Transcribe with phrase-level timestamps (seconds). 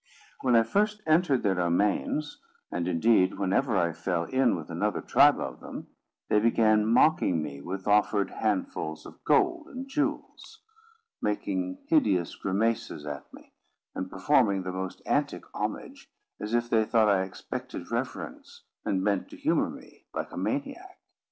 [0.39, 5.39] When I first entered their domains, and, indeed, whenever I fell in with another tribe
[5.39, 5.89] of them,
[6.27, 10.63] they began mocking me with offered handfuls of gold and jewels,
[11.21, 13.53] making hideous grimaces at me,
[13.93, 16.09] and performing the most antic homage,
[16.39, 20.97] as if they thought I expected reverence, and meant to humour me like a maniac.